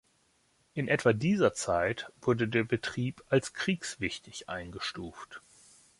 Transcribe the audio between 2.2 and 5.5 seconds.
wurde der Betrieb als kriegswichtig eingestuft.